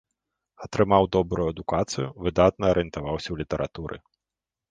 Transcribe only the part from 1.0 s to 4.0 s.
добрую адукацыю, выдатна арыентаваўся ў літаратуры.